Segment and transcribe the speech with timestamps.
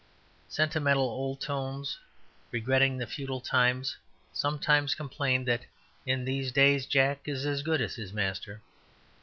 [0.49, 1.99] Sentimental old Tones,
[2.49, 3.95] regretting the feudal times,
[4.33, 5.61] sometimes complain that
[6.07, 8.61] in these days Jack is as good as his master.